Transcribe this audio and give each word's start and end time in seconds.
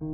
Good 0.00 0.06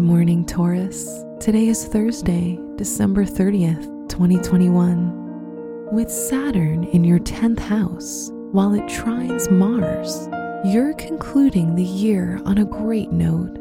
morning, 0.00 0.44
Taurus. 0.44 1.22
Today 1.38 1.68
is 1.68 1.86
Thursday, 1.86 2.58
December 2.74 3.24
30th, 3.24 4.08
2021. 4.08 5.92
With 5.92 6.10
Saturn 6.10 6.82
in 6.86 7.04
your 7.04 7.20
10th 7.20 7.60
house, 7.60 8.32
while 8.50 8.74
it 8.74 8.82
trines 8.86 9.48
Mars, 9.48 10.28
you're 10.64 10.94
concluding 10.94 11.76
the 11.76 11.84
year 11.84 12.40
on 12.44 12.58
a 12.58 12.64
great 12.64 13.12
note. 13.12 13.56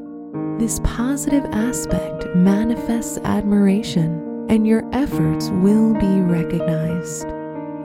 This 0.57 0.79
positive 0.83 1.45
aspect 1.51 2.25
manifests 2.35 3.19
admiration, 3.19 4.47
and 4.49 4.65
your 4.65 4.83
efforts 4.93 5.49
will 5.49 5.93
be 5.93 6.21
recognized. 6.21 7.27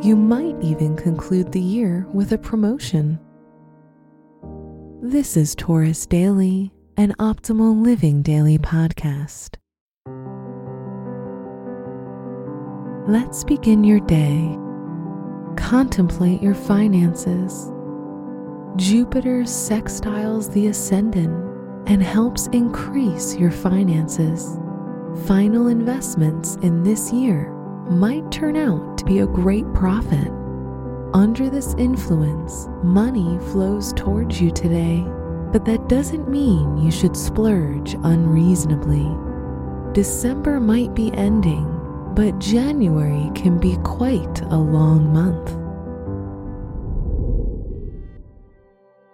You 0.02 0.14
might 0.16 0.56
even 0.62 0.96
conclude 0.96 1.52
the 1.52 1.60
year 1.60 2.06
with 2.12 2.32
a 2.32 2.38
promotion. 2.38 3.18
This 5.02 5.36
is 5.36 5.54
Taurus 5.54 6.06
Daily 6.06 6.72
an 6.98 7.14
Optimal 7.20 7.80
Living 7.80 8.22
Daily 8.22 8.58
podcast. 8.58 9.54
Let's 13.08 13.44
begin 13.44 13.84
your 13.84 14.00
day. 14.00 14.58
Contemplate 15.56 16.42
your 16.42 16.56
finances. 16.56 17.70
Jupiter 18.74 19.42
sextiles 19.42 20.52
the 20.52 20.66
ascendant 20.66 21.32
and 21.88 22.02
helps 22.02 22.48
increase 22.48 23.36
your 23.36 23.52
finances. 23.52 24.58
Final 25.26 25.68
investments 25.68 26.56
in 26.62 26.82
this 26.82 27.12
year 27.12 27.54
might 27.90 28.30
turn 28.30 28.56
out 28.56 28.98
to 28.98 29.04
be 29.04 29.20
a 29.20 29.26
great 29.26 29.72
profit. 29.74 30.30
Under 31.14 31.48
this 31.48 31.74
influence, 31.74 32.68
money 32.82 33.38
flows 33.50 33.92
towards 33.94 34.40
you 34.40 34.50
today 34.50 35.06
but 35.52 35.64
that 35.64 35.88
doesn't 35.88 36.28
mean 36.28 36.76
you 36.76 36.90
should 36.90 37.16
splurge 37.16 37.94
unreasonably. 38.02 39.08
December 39.92 40.60
might 40.60 40.94
be 40.94 41.10
ending, 41.14 41.64
but 42.14 42.38
January 42.38 43.30
can 43.34 43.58
be 43.58 43.76
quite 43.78 44.40
a 44.42 44.56
long 44.56 45.10
month. 45.12 45.56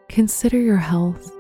Consider 0.09 0.61
your 0.61 0.77
health. 0.77 1.31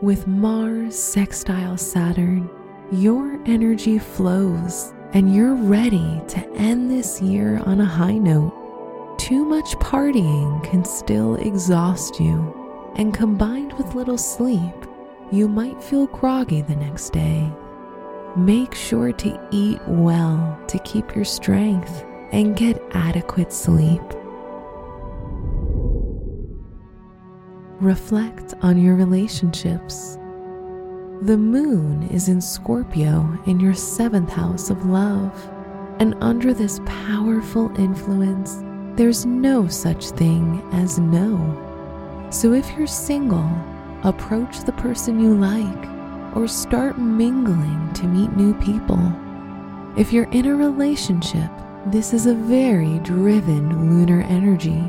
With 0.00 0.28
Mars 0.28 0.96
sextile 0.96 1.76
Saturn, 1.76 2.48
your 2.92 3.40
energy 3.46 3.98
flows 3.98 4.94
and 5.12 5.34
you're 5.34 5.54
ready 5.54 6.20
to 6.28 6.48
end 6.54 6.90
this 6.90 7.20
year 7.20 7.60
on 7.64 7.80
a 7.80 7.84
high 7.84 8.18
note. 8.18 8.54
Too 9.18 9.44
much 9.44 9.76
partying 9.76 10.62
can 10.64 10.84
still 10.84 11.36
exhaust 11.36 12.20
you 12.20 12.54
and 12.96 13.14
combined 13.14 13.72
with 13.74 13.94
little 13.94 14.18
sleep, 14.18 14.74
you 15.30 15.48
might 15.48 15.82
feel 15.82 16.06
groggy 16.06 16.62
the 16.62 16.76
next 16.76 17.10
day. 17.12 17.50
Make 18.36 18.74
sure 18.74 19.12
to 19.12 19.48
eat 19.50 19.80
well 19.86 20.58
to 20.68 20.78
keep 20.80 21.14
your 21.14 21.24
strength 21.24 22.04
and 22.32 22.56
get 22.56 22.82
adequate 22.92 23.52
sleep. 23.52 24.02
Reflect 27.80 28.54
on 28.60 28.76
your 28.76 28.96
relationships. 28.96 30.18
The 31.22 31.36
moon 31.36 32.04
is 32.12 32.28
in 32.28 32.40
Scorpio 32.40 33.36
in 33.46 33.58
your 33.58 33.74
seventh 33.74 34.30
house 34.30 34.70
of 34.70 34.86
love, 34.86 35.32
and 35.98 36.14
under 36.20 36.54
this 36.54 36.80
powerful 36.86 37.76
influence, 37.76 38.62
there's 38.96 39.26
no 39.26 39.66
such 39.66 40.10
thing 40.10 40.62
as 40.72 41.00
no. 41.00 41.36
So 42.30 42.52
if 42.52 42.70
you're 42.76 42.86
single, 42.86 43.50
approach 44.04 44.60
the 44.60 44.72
person 44.72 45.18
you 45.18 45.34
like 45.34 46.36
or 46.36 46.46
start 46.46 46.98
mingling 46.98 47.92
to 47.94 48.06
meet 48.06 48.36
new 48.36 48.54
people. 48.54 49.00
If 49.96 50.12
you're 50.12 50.30
in 50.30 50.46
a 50.46 50.54
relationship, 50.54 51.50
this 51.86 52.14
is 52.14 52.26
a 52.26 52.34
very 52.34 53.00
driven 53.00 53.90
lunar 53.90 54.20
energy, 54.28 54.84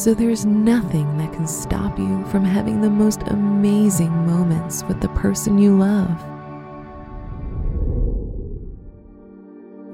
so 0.00 0.14
there's 0.14 0.46
nothing 0.46 1.18
that 1.18 1.30
can 1.34 1.46
stop 1.46 1.98
you 1.98 2.24
from 2.28 2.42
having 2.42 2.80
the 2.80 2.88
most 2.88 3.20
amazing 3.26 4.10
moments 4.26 4.82
with 4.84 4.98
the 5.02 5.10
person 5.10 5.58
you 5.58 5.76
love. 5.76 6.24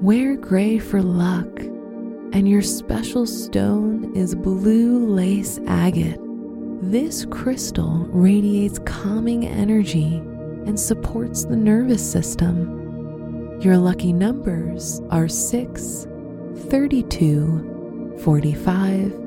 Wear 0.01 0.37
gray 0.37 0.79
for 0.79 1.01
luck, 1.01 1.59
and 2.31 2.47
your 2.47 2.61
special 2.61 3.25
stone 3.25 4.15
is 4.15 4.33
blue 4.33 5.05
lace 5.05 5.59
agate. 5.67 6.21
This 6.81 7.25
crystal 7.25 8.07
radiates 8.09 8.79
calming 8.85 9.45
energy 9.45 10.21
and 10.65 10.79
supports 10.79 11.43
the 11.43 11.57
nervous 11.57 12.09
system. 12.09 13.59
Your 13.59 13.77
lucky 13.77 14.13
numbers 14.13 15.01
are 15.09 15.27
6, 15.27 16.07
32, 16.69 18.15
45, 18.23 19.26